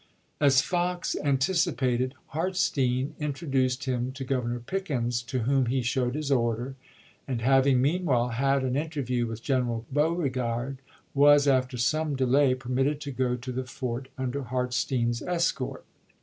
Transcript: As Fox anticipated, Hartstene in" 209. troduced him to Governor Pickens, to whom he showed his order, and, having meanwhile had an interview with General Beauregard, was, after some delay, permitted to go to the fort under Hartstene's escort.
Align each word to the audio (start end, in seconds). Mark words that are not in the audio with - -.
As 0.39 0.61
Fox 0.63 1.15
anticipated, 1.23 2.15
Hartstene 2.33 3.13
in" 3.19 3.33
209. 3.33 3.33
troduced 3.69 3.83
him 3.83 4.11
to 4.13 4.23
Governor 4.23 4.59
Pickens, 4.59 5.21
to 5.21 5.41
whom 5.43 5.67
he 5.67 5.83
showed 5.83 6.15
his 6.15 6.31
order, 6.31 6.73
and, 7.27 7.39
having 7.43 7.79
meanwhile 7.83 8.29
had 8.29 8.63
an 8.63 8.75
interview 8.75 9.27
with 9.27 9.43
General 9.43 9.85
Beauregard, 9.93 10.79
was, 11.13 11.47
after 11.47 11.77
some 11.77 12.15
delay, 12.15 12.55
permitted 12.55 12.99
to 13.01 13.11
go 13.11 13.35
to 13.35 13.51
the 13.51 13.65
fort 13.65 14.07
under 14.17 14.45
Hartstene's 14.45 15.21
escort. 15.21 15.85